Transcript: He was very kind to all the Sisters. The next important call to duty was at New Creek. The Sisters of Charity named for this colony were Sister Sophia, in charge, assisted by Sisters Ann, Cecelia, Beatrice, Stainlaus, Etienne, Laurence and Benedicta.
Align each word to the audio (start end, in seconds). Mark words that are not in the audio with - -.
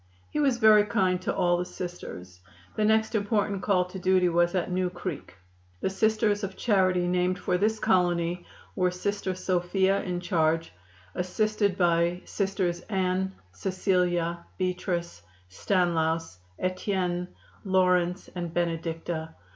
He 0.31 0.39
was 0.39 0.57
very 0.57 0.83
kind 0.83 1.21
to 1.21 1.35
all 1.35 1.57
the 1.57 1.63
Sisters. 1.65 2.39
The 2.75 2.83
next 2.83 3.13
important 3.13 3.61
call 3.61 3.85
to 3.85 3.99
duty 3.99 4.29
was 4.29 4.55
at 4.55 4.71
New 4.71 4.89
Creek. 4.89 5.35
The 5.81 5.91
Sisters 5.91 6.43
of 6.43 6.57
Charity 6.57 7.07
named 7.07 7.37
for 7.37 7.55
this 7.55 7.77
colony 7.77 8.47
were 8.75 8.89
Sister 8.89 9.35
Sophia, 9.35 10.01
in 10.01 10.19
charge, 10.19 10.71
assisted 11.13 11.77
by 11.77 12.23
Sisters 12.25 12.79
Ann, 12.89 13.31
Cecelia, 13.53 14.43
Beatrice, 14.57 15.21
Stainlaus, 15.49 16.39
Etienne, 16.57 17.27
Laurence 17.63 18.27
and 18.33 18.51
Benedicta. 18.51 19.35